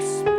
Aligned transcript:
Spirit. 0.00 0.29